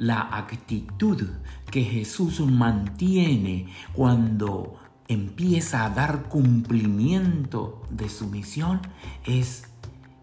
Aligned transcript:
la 0.00 0.30
actitud 0.32 1.28
que 1.70 1.84
Jesús 1.84 2.40
mantiene 2.40 3.66
cuando 3.92 4.80
empieza 5.08 5.84
a 5.84 5.90
dar 5.90 6.22
cumplimiento 6.30 7.82
de 7.90 8.08
su 8.08 8.26
misión 8.28 8.80
es 9.26 9.64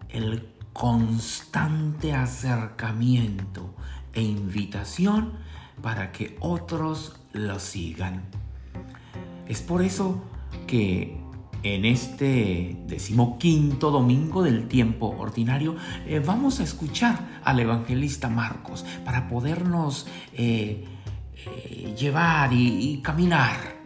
el 0.08 0.48
constante 0.72 2.12
acercamiento 2.12 3.72
e 4.14 4.22
invitación 4.22 5.34
para 5.80 6.10
que 6.10 6.36
otros 6.40 7.20
lo 7.32 7.60
sigan. 7.60 8.24
Es 9.46 9.62
por 9.62 9.82
eso 9.82 10.24
que 10.66 11.20
en 11.62 11.84
este 11.84 12.76
decimoquinto 12.86 13.90
domingo 13.90 14.42
del 14.42 14.68
tiempo 14.68 15.14
ordinario 15.18 15.76
eh, 16.06 16.20
vamos 16.24 16.60
a 16.60 16.64
escuchar 16.64 17.40
al 17.44 17.60
evangelista 17.60 18.28
Marcos 18.28 18.84
para 19.04 19.28
podernos 19.28 20.06
eh, 20.34 20.84
eh, 21.34 21.94
llevar 21.98 22.52
y 22.52 23.00
caminar 23.02 23.78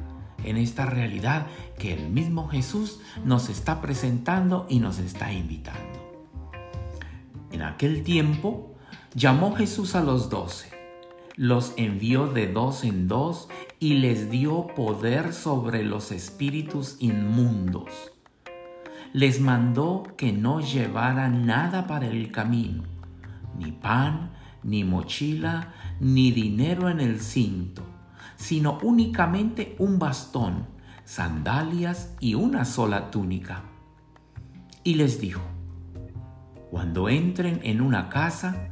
en 0.45 0.57
esta 0.57 0.87
realidad 0.87 1.47
que 1.79 1.95
el 1.95 2.11
mismo 2.11 2.49
Jesús 2.49 3.01
nos 3.25 3.49
está 3.49 3.81
presentando 3.81 4.67
y 4.69 4.79
nos 4.79 4.99
está 4.99 5.33
invitando. 5.33 5.81
En 7.51 7.63
aquel 7.63 8.03
tiempo 8.03 8.75
llamó 9.15 9.55
Jesús 9.55 9.95
a 9.95 10.03
los 10.03 10.31
doce, 10.31 10.72
los 11.43 11.75
envió 11.77 12.29
de 12.29 12.47
dos 12.47 12.85
en 12.85 13.09
dos 13.09 13.49
y 13.81 13.95
les 13.95 14.31
dio 14.31 14.69
poder 14.77 15.33
sobre 15.33 15.83
los 15.83 16.13
espíritus 16.13 16.97
inmundos. 17.01 18.13
Les 19.13 19.41
mandó 19.41 20.05
que 20.17 20.33
no 20.33 20.61
llevaran 20.61 21.45
nada 21.45 21.89
para 21.89 22.07
el 22.07 22.31
camino, 22.31 22.85
ni 23.59 23.73
pan, 23.73 24.31
ni 24.63 24.85
mochila, 24.85 25.73
ni 25.99 26.31
dinero 26.31 26.89
en 26.89 27.01
el 27.01 27.19
cinto, 27.21 27.83
sino 28.37 28.79
únicamente 28.81 29.75
un 29.81 29.99
bastón, 29.99 30.69
sandalias 31.05 32.15
y 32.21 32.35
una 32.35 32.65
sola 32.65 33.11
túnica. 33.11 33.65
Y 34.85 34.95
les 34.95 35.21
dijo, 35.21 35.43
cuando 36.71 37.09
entren 37.09 37.59
en 37.65 37.81
una 37.81 38.11
casa, 38.11 38.72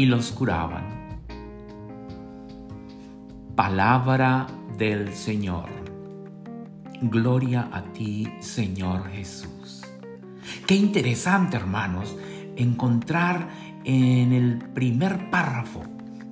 y 0.00 0.06
los 0.06 0.32
curaban. 0.32 0.82
Palabra 3.54 4.46
del 4.78 5.12
Señor. 5.12 5.68
Gloria 7.02 7.68
a 7.70 7.82
ti, 7.82 8.26
Señor 8.40 9.10
Jesús. 9.10 9.82
Qué 10.66 10.74
interesante, 10.74 11.58
hermanos, 11.58 12.16
encontrar 12.56 13.50
en 13.84 14.32
el 14.32 14.56
primer 14.72 15.28
párrafo 15.28 15.82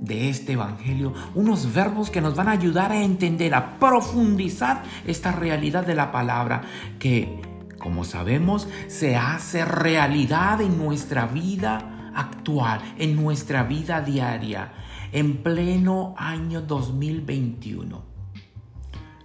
de 0.01 0.31
este 0.31 0.55
Evangelio 0.55 1.13
unos 1.35 1.75
verbos 1.75 2.09
que 2.09 2.23
nos 2.23 2.35
van 2.35 2.49
a 2.49 2.53
ayudar 2.53 2.91
a 2.91 3.03
entender, 3.03 3.55
a 3.55 3.79
profundizar 3.79 4.83
esta 5.07 5.31
realidad 5.31 5.87
de 5.87 5.95
la 5.95 6.11
palabra 6.11 6.63
que, 6.99 7.43
como 7.79 8.05
sabemos, 8.05 8.67
se 8.87 9.17
hace 9.17 9.67
realidad 9.67 10.63
en 10.63 10.79
nuestra 10.79 11.27
vida 11.27 11.97
actual, 12.19 12.81
en 12.99 13.15
nuestra 13.15 13.63
vida 13.63 14.01
diaria, 14.01 14.73
en 15.13 15.43
pleno 15.43 16.15
año 16.19 16.63
2021. 16.63 18.03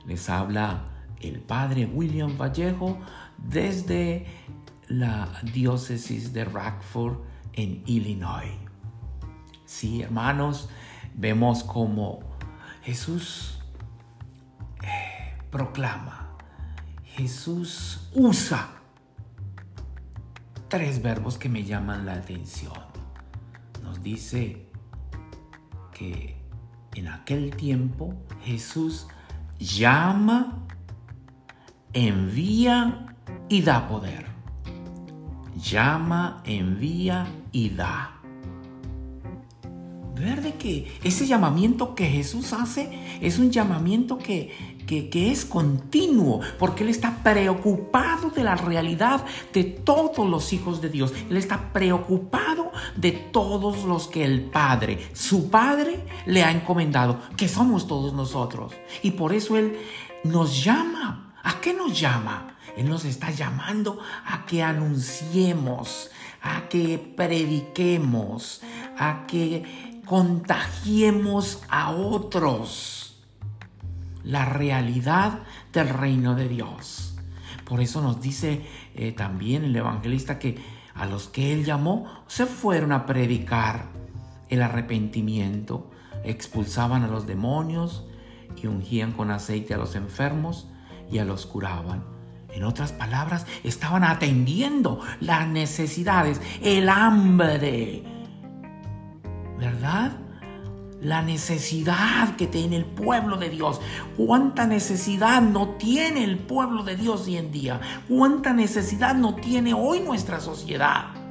Les 0.06 0.30
habla 0.30 0.84
el 1.20 1.40
padre 1.40 1.86
William 1.86 2.38
Vallejo 2.38 3.00
desde 3.38 4.28
la 4.88 5.28
diócesis 5.54 6.34
de 6.34 6.46
Rockford 6.46 7.18
en 7.54 7.82
Illinois. 7.88 8.60
Sí, 9.66 10.04
hermanos, 10.04 10.70
vemos 11.16 11.64
como 11.64 12.20
Jesús 12.84 13.60
eh, 14.84 15.42
proclama, 15.50 16.38
Jesús 17.16 18.10
usa 18.14 18.83
tres 20.74 21.04
verbos 21.04 21.38
que 21.38 21.50
me 21.50 21.64
llaman 21.64 22.04
la 22.08 22.14
atención. 22.14 22.74
Nos 23.84 24.02
dice 24.02 24.66
que 25.94 26.36
en 26.96 27.08
aquel 27.10 27.56
tiempo 27.56 28.16
Jesús 28.44 29.06
llama, 29.60 30.66
envía 31.94 33.16
y 33.50 33.62
da 33.62 33.88
poder. 33.88 34.26
Llama, 35.56 36.42
envía 36.44 37.28
y 37.52 37.70
da. 37.70 38.20
Ver 40.16 40.42
de 40.42 40.56
que 40.56 40.92
ese 41.04 41.28
llamamiento 41.28 41.94
que 41.94 42.08
Jesús 42.08 42.52
hace 42.52 43.20
es 43.22 43.38
un 43.38 43.52
llamamiento 43.52 44.18
que, 44.18 44.73
que, 44.86 45.32
es 45.32 45.46
continuo, 45.46 46.42
porque 46.60 46.84
Él 46.84 46.90
está 46.90 47.24
preocupado 47.24 48.30
de 48.30 48.44
la 48.44 48.56
realidad 48.56 49.26
de 49.54 49.64
todos 49.64 50.28
los 50.28 50.54
hijos 50.54 50.82
de 50.82 50.90
Dios. 50.90 51.14
Él 51.30 51.38
está 51.38 51.72
preocupado 51.74 52.72
de 52.96 53.12
todos 53.12 53.84
los 53.84 54.08
que 54.08 54.24
el 54.24 54.42
Padre, 54.42 55.10
su 55.14 55.50
Padre, 55.50 56.06
le 56.26 56.44
ha 56.44 56.52
encomendado, 56.52 57.20
que 57.38 57.48
somos 57.48 57.88
todos 57.88 58.14
nosotros. 58.14 58.74
Y 59.02 59.12
por 59.12 59.34
eso 59.34 59.58
Él 59.58 59.78
nos 60.24 60.64
llama. 60.64 61.34
¿A 61.44 61.60
qué 61.60 61.74
nos 61.74 62.00
llama? 62.00 62.56
Él 62.78 62.90
nos 62.90 63.06
está 63.06 63.30
llamando 63.30 64.00
a 64.26 64.46
que 64.46 64.64
anunciemos, 64.64 66.10
a 66.42 66.68
que 66.70 66.98
prediquemos, 66.98 68.62
a 68.98 69.26
que 69.28 70.02
contagiemos 70.06 71.62
a 71.70 71.92
otros 71.92 73.03
la 74.24 74.46
realidad 74.46 75.40
del 75.72 75.90
reino 75.90 76.36
de 76.36 76.48
Dios. 76.48 77.16
Por 77.66 77.82
eso 77.82 78.02
nos 78.02 78.22
dice 78.22 78.62
eh, 78.96 79.12
también 79.12 79.64
el 79.64 79.76
evangelista 79.76 80.40
que 80.40 80.58
a 80.96 81.06
los 81.06 81.28
que 81.28 81.54
él 81.54 81.66
llamó 81.66 82.24
se 82.28 82.46
fueron 82.46 82.92
a 82.92 83.06
predicar 83.06 83.88
el 84.50 84.62
arrepentimiento, 84.62 85.90
expulsaban 86.24 87.04
a 87.04 87.08
los 87.08 87.26
demonios 87.26 88.06
y 88.62 88.68
ungían 88.68 89.12
con 89.12 89.32
aceite 89.32 89.74
a 89.74 89.78
los 89.78 89.96
enfermos 89.96 90.68
y 91.12 91.18
a 91.18 91.26
los 91.26 91.46
curaban. 91.46 92.04
En 92.50 92.64
otras 92.64 92.92
palabras, 92.92 93.48
estaban 93.64 94.04
atendiendo 94.04 95.00
las 95.20 95.48
necesidades, 95.48 96.40
el 96.62 96.88
hambre, 96.88 98.04
¿verdad? 99.58 100.23
La 101.04 101.22
necesidad 101.22 102.36
que 102.36 102.48
tiene 102.48 102.78
el 102.78 102.86
pueblo 102.86 103.38
de 103.38 103.50
Dios. 103.50 103.82
¿Cuánta 104.18 104.66
necesidad 104.66 105.42
no 105.42 105.70
tiene 105.78 106.24
el 106.24 106.38
pueblo 106.38 106.84
de 106.84 106.96
Dios 106.96 107.28
hoy 107.28 107.38
en 107.38 107.52
día? 107.52 107.82
¿Cuánta 108.08 108.54
necesidad 108.54 109.14
no 109.14 109.36
tiene 109.36 109.74
hoy 109.74 110.00
nuestra 110.00 110.40
sociedad? 110.40 111.24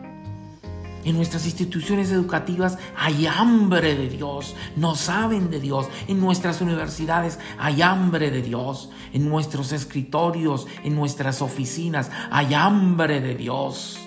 En 1.05 1.17
nuestras 1.17 1.47
instituciones 1.47 2.12
educativas 2.12 2.79
hay 2.97 3.26
hambre 3.26 3.97
de 3.97 4.08
Dios, 4.08 4.55
no 4.76 4.94
saben 4.94 5.50
de 5.50 5.58
Dios. 5.58 5.88
En 6.06 6.20
nuestras 6.20 6.61
universidades 6.61 7.41
hay 7.58 7.82
hambre 7.82 8.31
de 8.31 8.43
Dios. 8.43 8.91
En 9.12 9.29
nuestros 9.29 9.73
escritorios, 9.73 10.69
en 10.85 10.94
nuestras 10.94 11.43
oficinas 11.43 12.11
hay 12.31 12.55
hambre 12.55 13.20
de 13.20 13.35
Dios. 13.35 13.99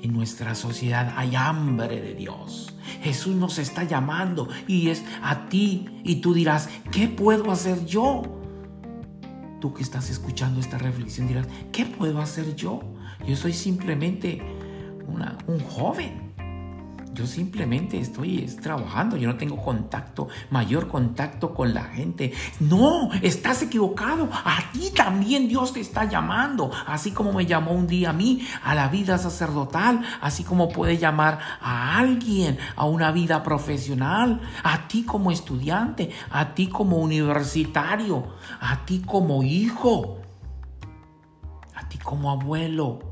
En 0.00 0.12
nuestra 0.12 0.54
sociedad 0.54 1.12
hay 1.16 1.36
hambre 1.36 2.00
de 2.00 2.14
Dios. 2.14 2.74
Jesús 3.02 3.34
nos 3.34 3.58
está 3.58 3.84
llamando 3.84 4.48
y 4.66 4.88
es 4.88 5.04
a 5.22 5.48
ti. 5.48 5.86
Y 6.04 6.16
tú 6.16 6.34
dirás, 6.34 6.68
¿qué 6.90 7.08
puedo 7.08 7.50
hacer 7.50 7.84
yo? 7.86 8.22
Tú 9.60 9.74
que 9.74 9.82
estás 9.82 10.10
escuchando 10.10 10.60
esta 10.60 10.78
reflexión 10.78 11.26
dirás, 11.26 11.48
¿qué 11.72 11.84
puedo 11.84 12.20
hacer 12.20 12.54
yo? 12.54 12.80
Yo 13.26 13.36
soy 13.36 13.52
simplemente 13.52 14.42
un 15.46 15.60
joven. 15.60 16.27
Yo 17.18 17.26
simplemente 17.26 17.98
estoy 17.98 18.46
trabajando, 18.62 19.16
yo 19.16 19.26
no 19.26 19.36
tengo 19.36 19.56
contacto, 19.56 20.28
mayor 20.50 20.86
contacto 20.86 21.52
con 21.52 21.74
la 21.74 21.82
gente. 21.82 22.32
No, 22.60 23.10
estás 23.22 23.60
equivocado. 23.62 24.28
A 24.32 24.70
ti 24.72 24.92
también 24.94 25.48
Dios 25.48 25.72
te 25.72 25.80
está 25.80 26.04
llamando, 26.04 26.70
así 26.86 27.10
como 27.10 27.32
me 27.32 27.44
llamó 27.44 27.72
un 27.72 27.88
día 27.88 28.10
a 28.10 28.12
mí, 28.12 28.46
a 28.62 28.76
la 28.76 28.86
vida 28.86 29.18
sacerdotal, 29.18 30.00
así 30.20 30.44
como 30.44 30.68
puede 30.68 30.96
llamar 30.96 31.40
a 31.60 31.98
alguien 31.98 32.56
a 32.76 32.84
una 32.84 33.10
vida 33.10 33.42
profesional, 33.42 34.40
a 34.62 34.86
ti 34.86 35.02
como 35.02 35.32
estudiante, 35.32 36.10
a 36.30 36.54
ti 36.54 36.68
como 36.68 36.98
universitario, 36.98 38.28
a 38.60 38.84
ti 38.84 39.02
como 39.04 39.42
hijo, 39.42 40.18
a 41.74 41.88
ti 41.88 41.98
como 41.98 42.30
abuelo 42.30 43.07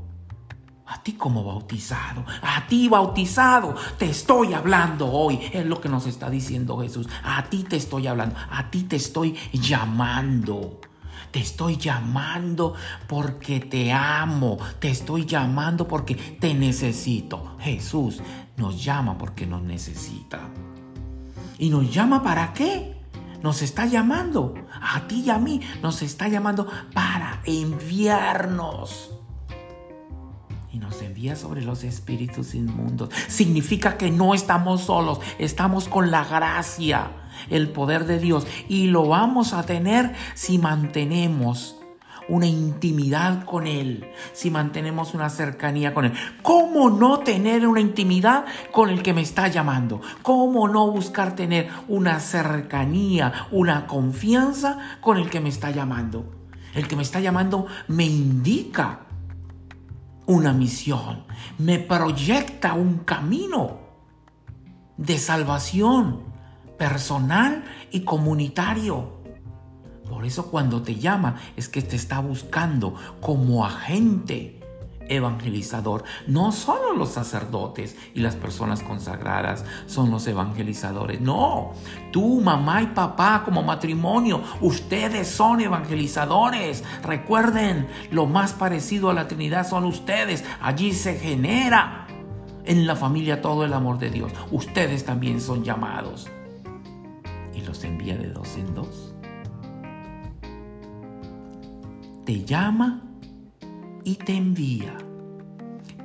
a 0.87 1.03
ti 1.03 1.13
como 1.13 1.43
bautizado, 1.43 2.23
a 2.41 2.65
ti 2.67 2.87
bautizado, 2.87 3.75
te 3.97 4.09
estoy 4.09 4.53
hablando 4.53 5.11
hoy. 5.11 5.39
Es 5.51 5.65
lo 5.65 5.81
que 5.81 5.89
nos 5.89 6.07
está 6.07 6.29
diciendo 6.29 6.79
Jesús. 6.79 7.07
A 7.23 7.43
ti 7.43 7.63
te 7.63 7.75
estoy 7.75 8.07
hablando, 8.07 8.35
a 8.49 8.69
ti 8.71 8.83
te 8.83 8.95
estoy 8.95 9.35
llamando. 9.51 10.79
Te 11.31 11.39
estoy 11.39 11.75
llamando 11.75 12.73
porque 13.05 13.59
te 13.59 13.91
amo. 13.91 14.57
Te 14.79 14.89
estoy 14.89 15.25
llamando 15.25 15.87
porque 15.87 16.15
te 16.15 16.53
necesito. 16.53 17.57
Jesús 17.59 18.21
nos 18.55 18.81
llama 18.81 19.17
porque 19.17 19.45
nos 19.45 19.61
necesita. 19.61 20.39
¿Y 21.59 21.69
nos 21.69 21.93
llama 21.93 22.23
para 22.23 22.53
qué? 22.53 22.95
Nos 23.43 23.61
está 23.61 23.85
llamando. 23.85 24.53
A 24.81 25.05
ti 25.07 25.23
y 25.25 25.29
a 25.29 25.37
mí 25.37 25.59
nos 25.81 26.01
está 26.01 26.29
llamando 26.29 26.65
para 26.93 27.41
enviarnos 27.45 29.16
sobre 31.35 31.63
los 31.63 31.83
espíritus 31.83 32.53
inmundos. 32.53 33.09
Significa 33.27 33.97
que 33.97 34.11
no 34.11 34.35
estamos 34.35 34.81
solos, 34.81 35.19
estamos 35.39 35.87
con 35.87 36.11
la 36.11 36.23
gracia, 36.23 37.11
el 37.49 37.69
poder 37.69 38.05
de 38.05 38.19
Dios 38.19 38.45
y 38.69 38.87
lo 38.87 39.07
vamos 39.07 39.53
a 39.53 39.63
tener 39.63 40.13
si 40.35 40.59
mantenemos 40.59 41.75
una 42.29 42.45
intimidad 42.45 43.45
con 43.45 43.65
Él, 43.65 44.11
si 44.33 44.51
mantenemos 44.51 45.15
una 45.15 45.29
cercanía 45.29 45.93
con 45.95 46.05
Él. 46.05 46.13
¿Cómo 46.43 46.91
no 46.91 47.19
tener 47.19 47.65
una 47.65 47.81
intimidad 47.81 48.45
con 48.71 48.89
el 48.89 49.01
que 49.01 49.13
me 49.13 49.21
está 49.21 49.47
llamando? 49.47 50.01
¿Cómo 50.21 50.67
no 50.67 50.91
buscar 50.91 51.35
tener 51.35 51.69
una 51.87 52.19
cercanía, 52.19 53.47
una 53.51 53.87
confianza 53.87 54.77
con 55.01 55.17
el 55.17 55.31
que 55.31 55.39
me 55.39 55.49
está 55.49 55.71
llamando? 55.71 56.31
El 56.75 56.87
que 56.87 56.95
me 56.95 57.01
está 57.01 57.19
llamando 57.19 57.65
me 57.87 58.05
indica 58.05 59.06
una 60.27 60.53
misión, 60.53 61.23
me 61.57 61.79
proyecta 61.79 62.73
un 62.73 62.99
camino 62.99 63.79
de 64.97 65.17
salvación 65.17 66.21
personal 66.77 67.63
y 67.91 68.01
comunitario. 68.01 69.17
Por 70.09 70.25
eso 70.25 70.51
cuando 70.51 70.81
te 70.81 70.95
llama 70.95 71.37
es 71.55 71.67
que 71.69 71.81
te 71.81 71.95
está 71.95 72.19
buscando 72.19 72.93
como 73.19 73.65
agente 73.65 74.56
evangelizador. 75.09 76.03
No 76.27 76.51
solo 76.51 76.93
los 76.93 77.09
sacerdotes 77.09 77.95
y 78.13 78.21
las 78.21 78.35
personas 78.35 78.83
consagradas 78.83 79.65
son 79.85 80.11
los 80.11 80.27
evangelizadores. 80.27 81.21
No, 81.21 81.71
tú, 82.11 82.41
mamá 82.41 82.81
y 82.81 82.87
papá 82.87 83.43
como 83.43 83.63
matrimonio, 83.63 84.41
ustedes 84.61 85.27
son 85.27 85.61
evangelizadores. 85.61 86.83
Recuerden, 87.03 87.87
lo 88.11 88.25
más 88.25 88.53
parecido 88.53 89.09
a 89.09 89.13
la 89.13 89.27
Trinidad 89.27 89.67
son 89.67 89.85
ustedes. 89.85 90.43
Allí 90.61 90.93
se 90.93 91.15
genera 91.15 92.07
en 92.65 92.85
la 92.85 92.95
familia 92.95 93.41
todo 93.41 93.63
el 93.63 93.73
amor 93.73 93.97
de 93.97 94.09
Dios. 94.09 94.31
Ustedes 94.51 95.05
también 95.05 95.41
son 95.41 95.63
llamados. 95.63 96.27
Y 97.53 97.61
los 97.61 97.83
envía 97.83 98.17
de 98.17 98.29
dos 98.29 98.55
en 98.57 98.75
dos. 98.75 99.13
Te 102.25 102.43
llama 102.43 103.06
y 104.07 104.15
te 104.15 104.37
envía. 104.37 104.95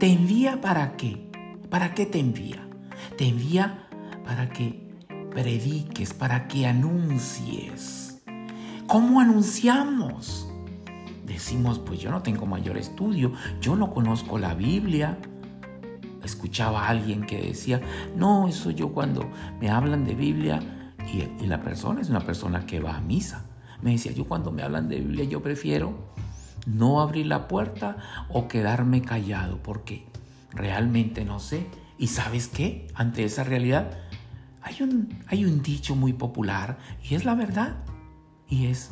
¿Te 0.01 0.13
envía 0.13 0.61
para 0.61 0.97
qué? 0.97 1.31
¿Para 1.71 1.95
qué 1.95 2.05
te 2.05 2.19
envía? 2.19 2.69
Te 3.17 3.29
envía 3.29 3.87
para 4.25 4.49
que 4.49 4.91
prediques, 5.31 6.13
para 6.13 6.49
que 6.49 6.67
anuncies. 6.67 8.21
¿Cómo 8.89 9.21
anunciamos? 9.21 10.49
Decimos, 11.25 11.79
pues 11.79 12.01
yo 12.01 12.11
no 12.11 12.23
tengo 12.23 12.45
mayor 12.45 12.77
estudio, 12.77 13.35
yo 13.61 13.77
no 13.77 13.93
conozco 13.95 14.37
la 14.37 14.55
Biblia. 14.57 15.17
Escuchaba 16.25 16.87
a 16.87 16.89
alguien 16.89 17.25
que 17.25 17.41
decía, 17.41 17.81
no, 18.17 18.49
eso 18.49 18.73
yo 18.73 18.89
cuando 18.89 19.31
me 19.61 19.71
hablan 19.71 20.05
de 20.05 20.17
Biblia, 20.17 20.61
y, 21.07 21.45
y 21.45 21.47
la 21.47 21.63
persona 21.63 22.01
es 22.01 22.11
una 22.11 22.27
persona 22.27 22.67
que 22.67 22.81
va 22.81 22.97
a 22.97 23.01
misa, 23.01 23.45
me 23.81 23.93
decía, 23.93 24.11
yo 24.11 24.25
cuando 24.25 24.51
me 24.51 24.65
hablan 24.65 24.89
de 24.89 24.99
Biblia 24.99 25.25
yo 25.25 25.41
prefiero 25.41 26.13
no 26.67 27.01
abrir 27.01 27.27
la 27.27 27.49
puerta 27.49 27.97
o 28.29 28.49
quedarme 28.49 29.03
callado 29.03 29.63
porque 29.63 30.07
realmente 30.51 31.25
no 31.25 31.41
sé. 31.41 31.67
¿Y 31.99 32.09
sabes 32.09 32.49
qué? 32.49 32.89
Ante 32.95 33.25
esa 33.25 33.45
realidad 33.45 33.99
hay 34.61 34.83
un, 34.83 35.19
hay 35.27 35.45
un 35.45 35.63
dicho 35.63 35.97
muy 35.97 36.13
popular 36.13 36.79
y 37.03 37.15
es 37.15 37.25
la 37.25 37.35
verdad. 37.35 37.77
Y 38.49 38.67
es 38.67 38.91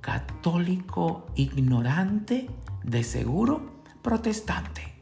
católico 0.00 1.26
ignorante, 1.34 2.48
de 2.82 3.02
seguro 3.02 3.82
protestante 4.02 4.93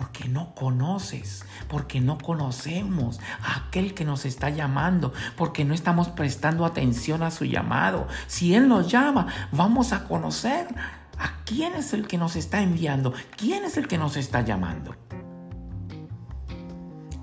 porque 0.00 0.30
no 0.30 0.54
conoces, 0.54 1.44
porque 1.68 2.00
no 2.00 2.16
conocemos 2.16 3.20
a 3.42 3.66
aquel 3.66 3.92
que 3.92 4.06
nos 4.06 4.24
está 4.24 4.48
llamando, 4.48 5.12
porque 5.36 5.62
no 5.66 5.74
estamos 5.74 6.08
prestando 6.08 6.64
atención 6.64 7.22
a 7.22 7.30
su 7.30 7.44
llamado. 7.44 8.08
Si 8.26 8.54
Él 8.54 8.66
nos 8.66 8.90
llama, 8.90 9.26
vamos 9.52 9.92
a 9.92 10.04
conocer 10.04 10.68
a 11.18 11.44
quién 11.44 11.74
es 11.74 11.92
el 11.92 12.08
que 12.08 12.16
nos 12.16 12.34
está 12.34 12.62
enviando, 12.62 13.12
quién 13.36 13.62
es 13.66 13.76
el 13.76 13.88
que 13.88 13.98
nos 13.98 14.16
está 14.16 14.40
llamando. 14.40 14.96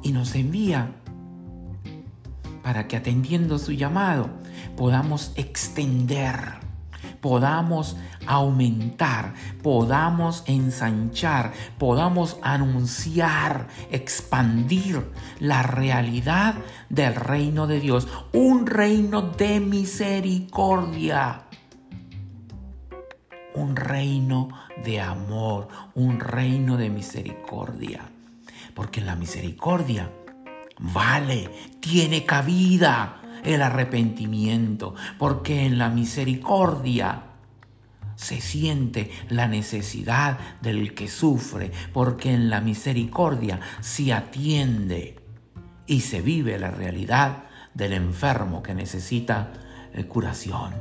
Y 0.04 0.12
nos 0.12 0.36
envía 0.36 0.92
para 2.62 2.88
que 2.88 2.96
atendiendo 2.96 3.58
su 3.58 3.72
llamado 3.72 4.30
podamos 4.76 5.32
extender 5.36 6.60
podamos 7.22 7.98
aumentar, 8.26 9.34
podamos 9.64 10.44
ensanchar, 10.48 11.54
podamos 11.78 12.38
anunciar, 12.42 13.68
expandir 13.92 15.12
la 15.40 15.64
realidad 15.64 16.56
del 16.90 17.16
reino 17.16 17.68
de 17.68 17.80
Dios, 17.80 18.08
un 18.34 18.66
reino 18.66 19.22
de 19.22 19.60
misericordia. 19.60 21.44
Un 23.56 23.76
reino 23.76 24.50
de 24.84 25.02
amor, 25.02 25.68
un 25.96 26.20
reino 26.20 26.78
de 26.78 26.92
misericordia. 26.92 28.02
Porque 28.76 29.02
la 29.02 29.16
misericordia 29.16 30.12
vale, 30.80 31.50
tiene 31.80 32.26
cabida 32.26 33.22
el 33.48 33.62
arrepentimiento, 33.62 34.94
porque 35.18 35.66
en 35.66 35.78
la 35.78 35.90
misericordia 35.90 37.24
se 38.16 38.42
siente 38.42 39.12
la 39.30 39.48
necesidad 39.48 40.38
del 40.62 40.94
que 40.94 41.08
sufre, 41.08 41.72
porque 41.94 42.34
en 42.34 42.50
la 42.50 42.62
misericordia 42.62 43.60
se 43.80 44.12
atiende 44.12 45.20
y 45.86 46.02
se 46.02 46.22
vive 46.22 46.60
la 46.60 46.72
realidad 46.72 47.46
del 47.74 47.94
enfermo 47.94 48.62
que 48.62 48.74
necesita 48.74 49.54
eh, 49.94 50.04
curación. 50.06 50.74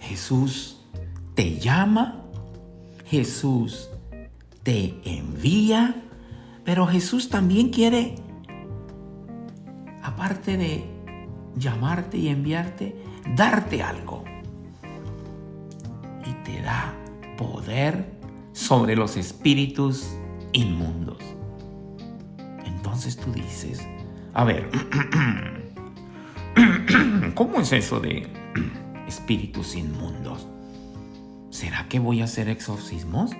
Jesús 0.00 0.80
te 1.34 1.58
llama, 1.58 2.22
Jesús 3.06 3.90
te 4.62 4.98
envía, 5.04 6.02
pero 6.64 6.86
Jesús 6.86 7.28
también 7.28 7.68
quiere 7.68 8.16
aparte 10.20 10.58
de 10.58 10.84
llamarte 11.56 12.18
y 12.18 12.28
enviarte, 12.28 12.94
darte 13.34 13.82
algo. 13.82 14.22
Y 16.26 16.32
te 16.44 16.60
da 16.60 16.94
poder 17.38 18.18
sobre 18.52 18.96
los 18.96 19.16
espíritus 19.16 20.14
inmundos. 20.52 21.16
Entonces 22.66 23.16
tú 23.16 23.32
dices, 23.32 23.88
a 24.34 24.44
ver, 24.44 24.70
¿cómo 27.34 27.60
es 27.60 27.72
eso 27.72 27.98
de 27.98 28.28
espíritus 29.08 29.74
inmundos? 29.74 30.46
¿Será 31.48 31.88
que 31.88 31.98
voy 31.98 32.20
a 32.20 32.24
hacer 32.24 32.50
exorcismos? 32.50 33.30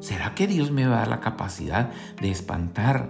¿Será 0.00 0.34
que 0.34 0.46
Dios 0.46 0.70
me 0.70 0.86
va 0.86 0.96
a 0.96 0.98
dar 0.98 1.08
la 1.08 1.20
capacidad 1.20 1.90
de 2.20 2.30
espantar 2.30 3.08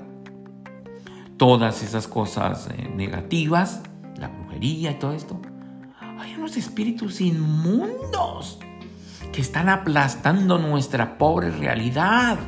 todas 1.39 1.83
esas 1.83 2.07
cosas 2.09 2.69
eh, 2.77 2.91
negativas, 2.95 3.83
la 4.17 4.29
brujería 4.29 4.91
y 4.91 4.95
todo 4.99 5.13
esto, 5.13 5.41
hay 6.19 6.35
unos 6.35 6.57
espíritus 6.57 7.21
inmundos 7.21 8.59
que 9.33 9.41
están 9.41 9.69
aplastando 9.69 10.59
nuestra 10.59 11.17
pobre 11.17 11.51
realidad. 11.51 12.39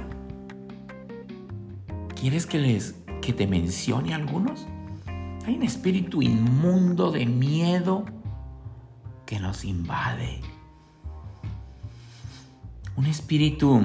¿Quieres 2.20 2.46
que 2.46 2.58
les 2.58 2.96
que 3.22 3.32
te 3.32 3.46
mencione 3.46 4.12
algunos? 4.12 4.66
Hay 5.46 5.56
un 5.56 5.62
espíritu 5.62 6.20
inmundo 6.20 7.12
de 7.12 7.26
miedo 7.26 8.04
que 9.24 9.38
nos 9.38 9.64
invade. 9.64 10.40
Un 12.96 13.06
espíritu 13.06 13.82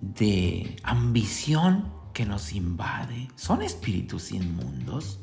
de 0.00 0.76
ambición 0.84 1.93
que 2.14 2.24
nos 2.24 2.52
invade. 2.52 3.28
Son 3.34 3.60
espíritus 3.60 4.32
inmundos. 4.32 5.20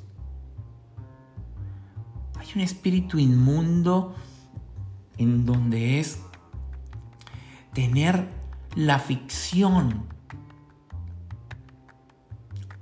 Hay 2.37 2.47
un 2.53 2.61
espíritu 2.61 3.17
inmundo 3.17 4.13
en 5.17 5.45
donde 5.45 5.99
es 5.99 6.19
tener 7.73 8.29
la 8.75 8.99
ficción. 8.99 10.05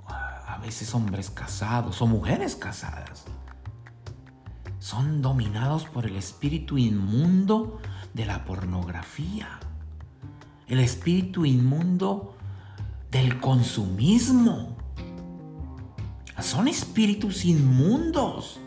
A 0.06 0.58
veces 0.58 0.94
hombres 0.94 1.30
casados 1.30 2.02
o 2.02 2.06
mujeres 2.06 2.56
casadas 2.56 3.24
son 4.78 5.22
dominados 5.22 5.84
por 5.84 6.04
el 6.04 6.16
espíritu 6.16 6.76
inmundo 6.78 7.80
de 8.12 8.26
la 8.26 8.44
pornografía, 8.44 9.60
el 10.66 10.80
espíritu 10.80 11.44
inmundo 11.44 12.34
del 13.10 13.40
consumismo. 13.40 14.76
Son 16.40 16.68
espíritus 16.68 17.44
inmundos. 17.44 18.60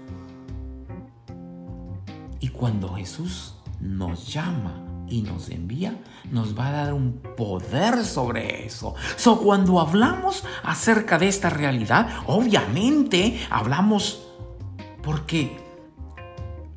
Y 2.39 2.49
cuando 2.49 2.93
Jesús 2.93 3.55
nos 3.79 4.31
llama 4.31 4.83
y 5.07 5.21
nos 5.21 5.49
envía, 5.49 5.99
nos 6.31 6.57
va 6.57 6.67
a 6.67 6.71
dar 6.71 6.93
un 6.93 7.13
poder 7.35 8.03
sobre 8.05 8.65
eso. 8.65 8.95
So, 9.15 9.39
cuando 9.39 9.79
hablamos 9.79 10.43
acerca 10.63 11.17
de 11.17 11.29
esta 11.29 11.49
realidad, 11.49 12.09
obviamente 12.27 13.39
hablamos 13.49 14.23
porque 15.01 15.57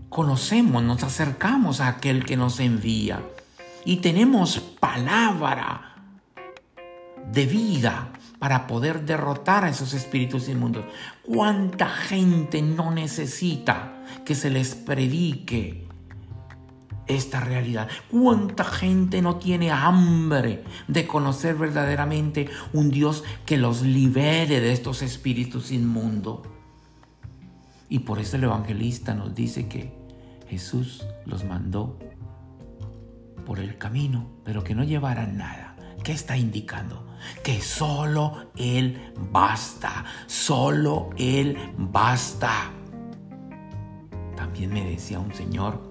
conocemos, 0.08 0.82
nos 0.82 1.02
acercamos 1.02 1.80
a 1.80 1.88
aquel 1.88 2.24
que 2.24 2.36
nos 2.36 2.60
envía 2.60 3.22
y 3.84 3.96
tenemos 3.96 4.58
palabra 4.58 5.85
de 7.36 7.46
vida 7.46 8.08
para 8.38 8.66
poder 8.66 9.04
derrotar 9.04 9.64
a 9.64 9.68
esos 9.68 9.92
espíritus 9.92 10.48
inmundos. 10.48 10.86
¿Cuánta 11.22 11.86
gente 11.88 12.62
no 12.62 12.90
necesita 12.90 14.02
que 14.24 14.34
se 14.34 14.50
les 14.50 14.74
predique 14.74 15.86
esta 17.06 17.40
realidad? 17.40 17.88
¿Cuánta 18.10 18.64
gente 18.64 19.20
no 19.20 19.36
tiene 19.36 19.70
hambre 19.70 20.64
de 20.88 21.06
conocer 21.06 21.56
verdaderamente 21.56 22.48
un 22.72 22.90
Dios 22.90 23.22
que 23.44 23.58
los 23.58 23.82
libere 23.82 24.60
de 24.60 24.72
estos 24.72 25.02
espíritus 25.02 25.70
inmundos? 25.70 26.40
Y 27.90 28.00
por 28.00 28.18
eso 28.18 28.36
el 28.36 28.44
evangelista 28.44 29.14
nos 29.14 29.34
dice 29.34 29.68
que 29.68 29.92
Jesús 30.48 31.06
los 31.26 31.44
mandó 31.44 31.98
por 33.44 33.60
el 33.60 33.76
camino, 33.76 34.26
pero 34.42 34.64
que 34.64 34.74
no 34.74 34.84
llevaran 34.84 35.36
nada. 35.36 35.65
¿Qué 36.06 36.12
está 36.12 36.36
indicando? 36.36 37.04
Que 37.42 37.60
solo 37.60 38.52
Él 38.54 39.12
basta, 39.32 40.04
solo 40.28 41.10
Él 41.16 41.58
basta. 41.76 42.70
También 44.36 44.72
me 44.72 44.84
decía 44.84 45.18
un 45.18 45.34
señor, 45.34 45.82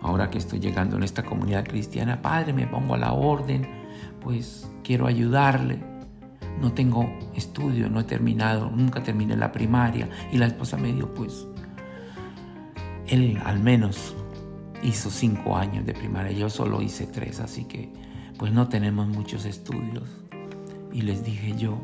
ahora 0.00 0.30
que 0.30 0.38
estoy 0.38 0.58
llegando 0.58 0.96
en 0.96 1.04
esta 1.04 1.22
comunidad 1.22 1.64
cristiana, 1.64 2.22
Padre, 2.22 2.52
me 2.52 2.66
pongo 2.66 2.94
a 2.94 2.98
la 2.98 3.12
orden, 3.12 3.68
pues 4.20 4.68
quiero 4.82 5.06
ayudarle. 5.06 5.78
No 6.60 6.72
tengo 6.72 7.08
estudio, 7.36 7.88
no 7.88 8.00
he 8.00 8.04
terminado, 8.04 8.68
nunca 8.68 9.00
terminé 9.00 9.36
la 9.36 9.52
primaria. 9.52 10.08
Y 10.32 10.38
la 10.38 10.46
esposa 10.46 10.76
me 10.76 10.92
dijo, 10.92 11.14
pues, 11.14 11.46
él 13.06 13.40
al 13.44 13.60
menos 13.60 14.16
hizo 14.82 15.08
cinco 15.08 15.56
años 15.56 15.86
de 15.86 15.94
primaria, 15.94 16.32
yo 16.32 16.50
solo 16.50 16.82
hice 16.82 17.06
tres, 17.06 17.38
así 17.38 17.64
que 17.66 18.10
pues 18.42 18.52
no 18.52 18.66
tenemos 18.66 19.06
muchos 19.06 19.44
estudios. 19.44 20.02
Y 20.92 21.02
les 21.02 21.24
dije 21.24 21.54
yo, 21.56 21.78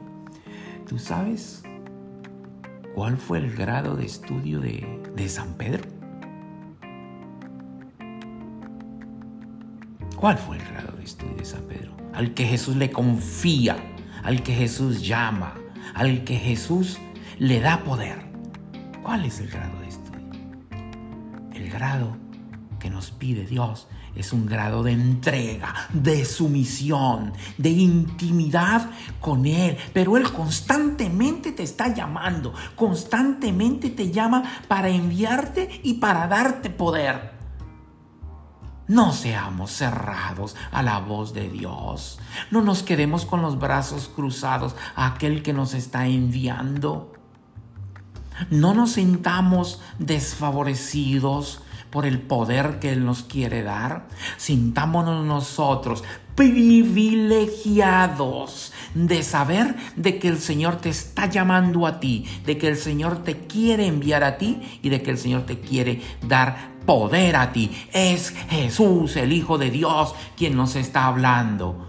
¿tú 0.88 0.98
sabes 0.98 1.62
cuál 2.96 3.16
fue 3.16 3.38
el 3.38 3.54
grado 3.54 3.94
de 3.94 4.04
estudio 4.04 4.58
de, 4.58 4.84
de 5.14 5.28
San 5.28 5.54
Pedro? 5.54 5.84
¿Cuál 10.16 10.36
fue 10.36 10.56
el 10.56 10.64
grado 10.64 10.96
de 10.96 11.04
estudio 11.04 11.36
de 11.36 11.44
San 11.44 11.62
Pedro? 11.62 11.92
Al 12.12 12.34
que 12.34 12.44
Jesús 12.44 12.74
le 12.74 12.90
confía, 12.90 13.76
al 14.24 14.42
que 14.42 14.52
Jesús 14.52 15.06
llama, 15.06 15.54
al 15.94 16.24
que 16.24 16.34
Jesús 16.34 16.98
le 17.38 17.60
da 17.60 17.84
poder. 17.84 18.18
¿Cuál 19.04 19.26
es 19.26 19.38
el 19.38 19.48
grado 19.48 19.78
de 19.78 19.86
estudio? 19.86 20.32
El 21.54 21.70
grado 21.70 22.16
que 22.78 22.90
nos 22.90 23.10
pide 23.10 23.44
Dios 23.44 23.88
es 24.18 24.32
un 24.32 24.46
grado 24.46 24.82
de 24.82 24.92
entrega, 24.92 25.72
de 25.92 26.24
sumisión, 26.24 27.32
de 27.56 27.70
intimidad 27.70 28.90
con 29.20 29.46
Él. 29.46 29.76
Pero 29.92 30.16
Él 30.16 30.30
constantemente 30.32 31.52
te 31.52 31.62
está 31.62 31.94
llamando, 31.94 32.52
constantemente 32.74 33.90
te 33.90 34.10
llama 34.10 34.42
para 34.66 34.88
enviarte 34.88 35.80
y 35.84 35.94
para 35.94 36.26
darte 36.26 36.68
poder. 36.68 37.38
No 38.88 39.12
seamos 39.12 39.70
cerrados 39.70 40.56
a 40.72 40.82
la 40.82 40.98
voz 40.98 41.34
de 41.34 41.48
Dios. 41.48 42.18
No 42.50 42.62
nos 42.62 42.82
quedemos 42.82 43.24
con 43.24 43.42
los 43.42 43.58
brazos 43.58 44.08
cruzados 44.08 44.74
a 44.96 45.06
aquel 45.06 45.42
que 45.42 45.52
nos 45.52 45.74
está 45.74 46.06
enviando. 46.06 47.12
No 48.50 48.72
nos 48.72 48.92
sintamos 48.92 49.80
desfavorecidos 49.98 51.62
por 51.90 52.06
el 52.06 52.20
poder 52.20 52.78
que 52.78 52.90
Él 52.90 53.04
nos 53.04 53.22
quiere 53.22 53.62
dar. 53.62 54.08
Sintámonos 54.36 55.24
nosotros 55.24 56.04
privilegiados 56.34 58.72
de 58.94 59.22
saber 59.24 59.74
de 59.96 60.20
que 60.20 60.28
el 60.28 60.38
Señor 60.38 60.76
te 60.76 60.88
está 60.88 61.26
llamando 61.26 61.84
a 61.86 61.98
ti, 61.98 62.26
de 62.46 62.56
que 62.58 62.68
el 62.68 62.76
Señor 62.76 63.24
te 63.24 63.46
quiere 63.46 63.86
enviar 63.86 64.22
a 64.22 64.38
ti 64.38 64.60
y 64.80 64.88
de 64.88 65.02
que 65.02 65.10
el 65.10 65.18
Señor 65.18 65.46
te 65.46 65.58
quiere 65.58 66.00
dar 66.26 66.78
poder 66.86 67.34
a 67.34 67.52
ti. 67.52 67.72
Es 67.92 68.30
Jesús, 68.50 69.16
el 69.16 69.32
Hijo 69.32 69.58
de 69.58 69.70
Dios, 69.70 70.14
quien 70.36 70.56
nos 70.56 70.76
está 70.76 71.06
hablando 71.06 71.88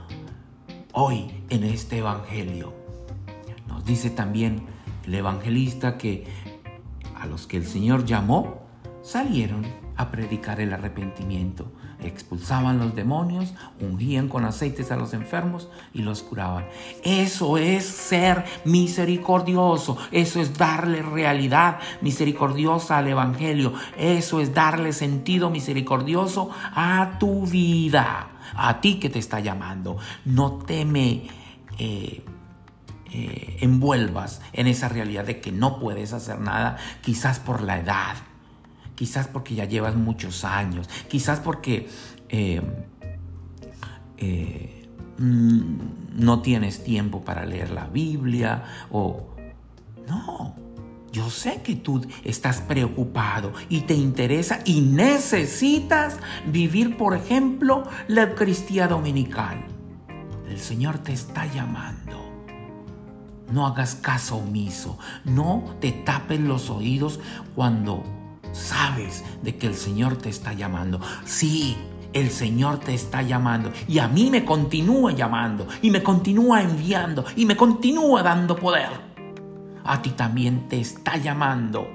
hoy 0.94 1.27
en 1.50 1.63
este 1.63 2.00
Evangelio. 2.00 2.74
Nos 3.68 3.86
dice 3.86 4.10
también 4.10 4.63
el 5.06 5.13
evangelista 5.13 5.96
que 5.98 6.25
a 7.20 7.27
los 7.27 7.48
que 7.48 7.58
el 7.58 7.65
Señor 7.65 8.06
llamó 8.06 8.62
salieron 9.03 9.65
a 10.00 10.12
predicar 10.12 10.62
el 10.62 10.72
arrepentimiento. 10.72 11.70
Expulsaban 12.01 12.79
los 12.79 12.96
demonios, 12.96 13.53
ungían 13.82 14.29
con 14.29 14.46
aceites 14.46 14.94
a 14.94 14.96
los 14.96 15.13
enfermos 15.13 15.68
y 15.94 16.03
los 16.03 16.24
curaban. 16.24 16.65
Eso 17.03 17.58
es 17.58 17.84
ser 17.84 18.46
misericordioso, 18.63 19.98
eso 20.12 20.39
es 20.39 20.58
darle 20.58 21.01
realidad 21.01 21.79
misericordiosa 22.00 22.98
al 22.98 23.10
Evangelio, 23.10 23.74
eso 23.98 24.39
es 24.39 24.53
darle 24.53 24.94
sentido 24.94 25.50
misericordioso 25.50 26.50
a 26.74 27.18
tu 27.20 27.46
vida, 27.46 28.29
a 28.56 28.79
ti 28.79 29.00
que 29.00 29.10
te 29.10 29.20
está 29.20 29.41
llamando. 29.41 29.98
No 30.24 30.53
teme... 30.53 31.27
Eh, 31.77 32.24
eh, 33.12 33.58
envuelvas 33.62 34.39
en 34.53 34.68
esa 34.68 34.88
realidad 34.88 35.25
de 35.25 35.41
que 35.41 35.51
no 35.51 35.79
puedes 35.79 36.13
hacer 36.13 36.39
nada, 36.39 36.77
quizás 37.01 37.39
por 37.39 37.63
la 37.63 37.79
edad, 37.79 38.18
quizás 39.00 39.29
porque 39.29 39.56
ya 39.56 39.63
llevas 39.63 39.96
muchos 39.96 40.44
años, 40.44 40.89
quizás 41.08 41.39
porque 41.39 41.88
eh, 42.27 42.62
eh, 44.18 44.89
mm, 45.18 46.18
no 46.18 46.41
tienes 46.41 46.84
tiempo 46.84 47.22
para 47.22 47.46
leer 47.46 47.72
la 47.72 47.88
Biblia 47.88 48.65
o... 48.91 49.25
No, 50.06 50.53
yo 51.13 51.29
sé 51.29 51.62
que 51.62 51.75
tú 51.75 52.06
estás 52.25 52.60
preocupado 52.60 53.53
y 53.70 53.82
te 53.82 53.94
interesa 53.94 54.60
y 54.65 54.82
necesitas 54.82 56.18
vivir, 56.48 56.98
por 56.98 57.15
ejemplo, 57.15 57.86
la 58.10 58.24
Eucaristía 58.24 58.89
Dominical. 58.89 59.63
El 60.50 60.60
Señor 60.60 60.98
te 60.98 61.13
está 61.13 61.46
llamando. 61.46 62.20
No 63.50 63.65
hagas 63.65 63.96
caso 63.96 64.38
omiso. 64.38 65.00
No 65.24 65.77
te 65.79 65.94
tapes 65.94 66.41
los 66.41 66.70
oídos 66.70 67.22
cuando 67.56 68.19
sabes 68.51 69.24
de 69.41 69.58
que 69.58 69.68
el 69.68 69.75
Señor 69.75 70.18
te 70.18 70.29
está 70.29 70.53
llamando. 70.53 71.00
Sí, 71.25 71.77
el 72.13 72.32
Señor 72.32 72.79
te 72.79 72.94
está 72.94 73.22
llamando 73.22 73.72
y 73.88 74.00
a 74.00 74.08
mí 74.08 74.29
me 74.32 74.46
continúa 74.46 75.12
llamando 75.12 75.68
y 75.82 75.91
me 75.91 76.01
continúa 76.01 76.62
enviando 76.62 77.25
y 77.36 77.46
me 77.46 77.56
continúa 77.56 78.24
dando 78.24 78.56
poder. 78.56 78.89
A 79.84 80.01
ti 80.01 80.12
también 80.12 80.68
te 80.68 80.79
está 80.79 81.18
llamando 81.18 81.88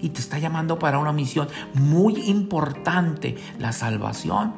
y 0.00 0.10
te 0.10 0.20
está 0.20 0.38
llamando 0.38 0.78
para 0.78 0.98
una 0.98 1.12
misión 1.12 1.48
muy 1.74 2.14
importante, 2.28 3.36
la 3.58 3.72
salvación 3.72 4.54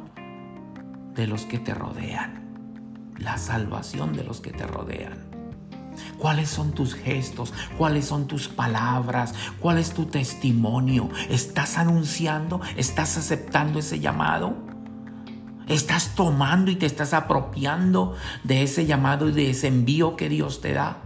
de 1.14 1.26
los 1.26 1.44
que 1.46 1.58
te 1.58 1.74
rodean. 1.74 2.42
la 3.18 3.38
salvación 3.38 4.12
de 4.12 4.24
los 4.24 4.40
que 4.40 4.50
te 4.50 4.66
rodean. 4.66 5.33
¿Cuáles 6.18 6.48
son 6.48 6.72
tus 6.72 6.94
gestos? 6.94 7.52
¿Cuáles 7.78 8.06
son 8.06 8.26
tus 8.26 8.48
palabras? 8.48 9.34
¿Cuál 9.60 9.78
es 9.78 9.92
tu 9.92 10.06
testimonio? 10.06 11.08
¿Estás 11.28 11.78
anunciando? 11.78 12.60
¿Estás 12.76 13.16
aceptando 13.16 13.78
ese 13.78 14.00
llamado? 14.00 14.56
¿Estás 15.66 16.14
tomando 16.14 16.70
y 16.70 16.76
te 16.76 16.86
estás 16.86 17.14
apropiando 17.14 18.14
de 18.42 18.62
ese 18.62 18.84
llamado 18.84 19.28
y 19.28 19.32
de 19.32 19.50
ese 19.50 19.68
envío 19.68 20.16
que 20.16 20.28
Dios 20.28 20.60
te 20.60 20.74
da? 20.74 21.03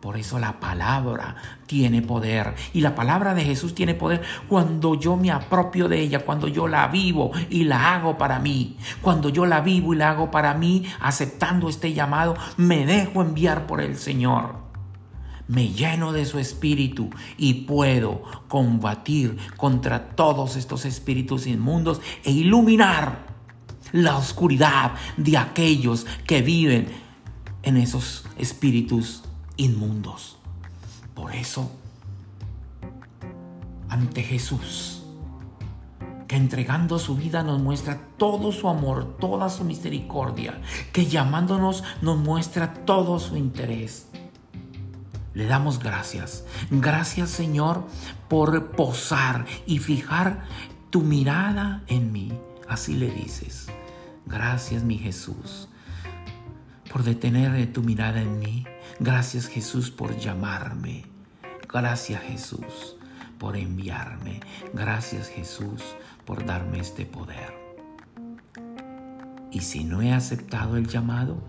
Por 0.00 0.16
eso 0.16 0.38
la 0.38 0.60
palabra 0.60 1.36
tiene 1.66 2.02
poder. 2.02 2.54
Y 2.74 2.80
la 2.80 2.94
palabra 2.94 3.34
de 3.34 3.44
Jesús 3.44 3.74
tiene 3.74 3.94
poder 3.94 4.22
cuando 4.48 4.94
yo 4.94 5.16
me 5.16 5.30
apropio 5.30 5.88
de 5.88 6.00
ella, 6.00 6.24
cuando 6.24 6.48
yo 6.48 6.68
la 6.68 6.86
vivo 6.88 7.32
y 7.48 7.64
la 7.64 7.94
hago 7.94 8.18
para 8.18 8.38
mí. 8.38 8.76
Cuando 9.00 9.30
yo 9.30 9.46
la 9.46 9.62
vivo 9.62 9.94
y 9.94 9.96
la 9.96 10.10
hago 10.10 10.30
para 10.30 10.54
mí, 10.54 10.84
aceptando 11.00 11.68
este 11.68 11.92
llamado, 11.92 12.36
me 12.56 12.84
dejo 12.84 13.22
enviar 13.22 13.66
por 13.66 13.80
el 13.80 13.96
Señor. 13.96 14.56
Me 15.48 15.68
lleno 15.68 16.12
de 16.12 16.26
su 16.26 16.38
espíritu 16.38 17.10
y 17.38 17.54
puedo 17.64 18.22
combatir 18.48 19.36
contra 19.56 20.10
todos 20.10 20.56
estos 20.56 20.84
espíritus 20.84 21.46
inmundos 21.46 22.00
e 22.24 22.32
iluminar 22.32 23.26
la 23.92 24.16
oscuridad 24.16 24.92
de 25.16 25.38
aquellos 25.38 26.06
que 26.26 26.42
viven 26.42 26.88
en 27.62 27.76
esos 27.76 28.24
espíritus 28.38 29.22
inmundos. 29.56 30.38
Por 31.14 31.34
eso, 31.34 31.70
ante 33.88 34.22
Jesús, 34.22 35.02
que 36.26 36.36
entregando 36.36 36.98
su 36.98 37.14
vida 37.16 37.42
nos 37.42 37.60
muestra 37.60 38.00
todo 38.16 38.52
su 38.52 38.68
amor, 38.68 39.16
toda 39.18 39.48
su 39.48 39.64
misericordia, 39.64 40.60
que 40.92 41.06
llamándonos 41.06 41.84
nos 42.02 42.18
muestra 42.18 42.74
todo 42.84 43.18
su 43.18 43.36
interés. 43.36 44.08
Le 45.34 45.46
damos 45.46 45.78
gracias. 45.78 46.44
Gracias 46.70 47.30
Señor 47.30 47.86
por 48.28 48.70
posar 48.72 49.46
y 49.66 49.78
fijar 49.78 50.44
tu 50.90 51.02
mirada 51.02 51.82
en 51.86 52.10
mí. 52.10 52.32
Así 52.68 52.94
le 52.94 53.10
dices. 53.10 53.68
Gracias 54.24 54.82
mi 54.82 54.98
Jesús 54.98 55.68
por 56.90 57.04
detener 57.04 57.72
tu 57.72 57.82
mirada 57.82 58.22
en 58.22 58.38
mí. 58.38 58.64
Gracias 58.98 59.46
Jesús 59.48 59.90
por 59.90 60.16
llamarme. 60.16 61.04
Gracias 61.68 62.22
Jesús 62.22 62.96
por 63.38 63.56
enviarme. 63.56 64.40
Gracias 64.72 65.28
Jesús 65.28 65.82
por 66.24 66.46
darme 66.46 66.80
este 66.80 67.04
poder. 67.04 67.52
Y 69.50 69.60
si 69.60 69.84
no 69.84 70.00
he 70.00 70.12
aceptado 70.12 70.78
el 70.78 70.86
llamado, 70.86 71.42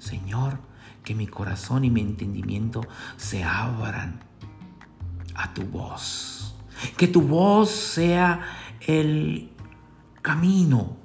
Señor, 0.00 0.58
que 1.04 1.14
mi 1.14 1.26
corazón 1.26 1.84
y 1.84 1.90
mi 1.90 2.00
entendimiento 2.00 2.80
se 3.18 3.44
abran 3.44 4.20
a 5.34 5.52
tu 5.52 5.62
voz. 5.64 6.56
Que 6.96 7.06
tu 7.06 7.20
voz 7.20 7.70
sea 7.70 8.40
el 8.80 9.52
camino 10.22 10.96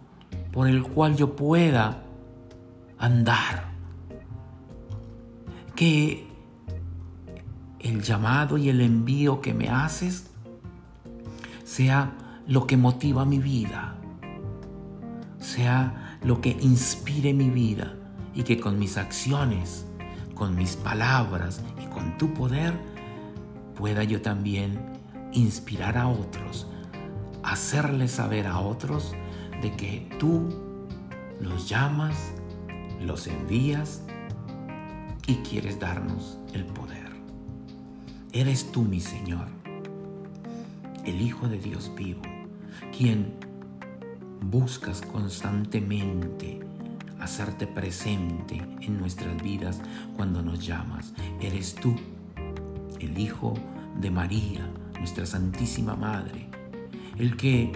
por 0.54 0.70
el 0.70 0.82
cual 0.82 1.18
yo 1.18 1.36
pueda 1.36 2.04
andar 2.98 3.69
que 5.80 6.28
el 7.80 8.02
llamado 8.02 8.58
y 8.58 8.68
el 8.68 8.82
envío 8.82 9.40
que 9.40 9.54
me 9.54 9.70
haces 9.70 10.30
sea 11.64 12.18
lo 12.46 12.68
que 12.68 12.76
motiva 12.76 13.24
mi 13.24 13.40
vida, 13.40 13.96
sea 15.40 16.20
lo 16.22 16.42
que 16.42 16.50
inspire 16.60 17.34
mi 17.34 17.50
vida 17.50 17.96
y 18.36 18.44
que 18.44 18.60
con 18.60 18.78
mis 18.78 18.98
acciones, 18.98 19.86
con 20.36 20.58
mis 20.58 20.76
palabras 20.76 21.64
y 21.82 21.86
con 21.86 22.18
tu 22.18 22.34
poder 22.34 22.74
pueda 23.78 24.04
yo 24.04 24.22
también 24.22 24.78
inspirar 25.32 25.98
a 25.98 26.10
otros, 26.10 26.68
hacerles 27.42 28.12
saber 28.12 28.48
a 28.48 28.60
otros 28.60 29.14
de 29.62 29.72
que 29.78 30.10
tú 30.20 30.50
los 31.40 31.70
llamas, 31.70 32.34
los 33.00 33.28
envías 33.28 34.02
y 35.30 35.36
quieres 35.48 35.80
darnos 35.80 36.40
el 36.54 36.66
poder. 36.66 37.12
Eres 38.32 38.72
tú, 38.72 38.82
mi 38.82 39.00
Señor, 39.00 39.46
el 41.06 41.22
Hijo 41.22 41.48
de 41.48 41.60
Dios 41.60 41.92
vivo, 41.96 42.24
quien 42.98 43.36
buscas 44.42 45.02
constantemente 45.04 46.60
hacerte 47.20 47.68
presente 47.68 48.56
en 48.82 48.98
nuestras 48.98 49.40
vidas 49.44 49.80
cuando 50.18 50.42
nos 50.42 50.66
llamas. 50.66 51.14
Eres 51.40 51.76
tú, 51.76 51.96
el 53.00 53.20
Hijo 53.20 53.54
de 54.02 54.10
María, 54.10 54.68
nuestra 54.98 55.28
Santísima 55.28 55.96
Madre, 55.96 56.48
el 57.20 57.38
que 57.38 57.72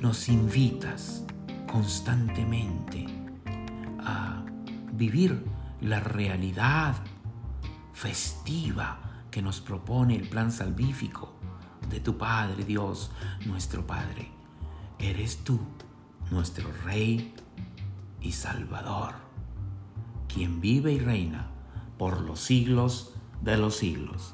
nos 0.00 0.28
invitas 0.28 1.24
constantemente 1.66 3.06
a 3.98 4.44
vivir 4.92 5.55
la 5.80 6.00
realidad 6.00 6.96
festiva 7.92 9.00
que 9.30 9.42
nos 9.42 9.60
propone 9.60 10.16
el 10.16 10.28
plan 10.28 10.50
salvífico 10.50 11.34
de 11.90 12.00
tu 12.00 12.16
Padre 12.16 12.64
Dios, 12.64 13.10
nuestro 13.44 13.86
Padre. 13.86 14.30
Eres 14.98 15.44
tú, 15.44 15.60
nuestro 16.30 16.70
Rey 16.84 17.34
y 18.20 18.32
Salvador, 18.32 19.14
quien 20.26 20.60
vive 20.60 20.92
y 20.92 20.98
reina 20.98 21.50
por 21.98 22.20
los 22.20 22.40
siglos 22.40 23.14
de 23.42 23.56
los 23.56 23.76
siglos. 23.76 24.32